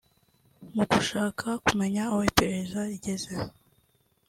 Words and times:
Mu 0.75 0.83
gushaka 0.91 1.47
kumenya 1.65 2.01
aho 2.09 2.17
iperereza 2.29 2.79
rigeze 2.91 3.33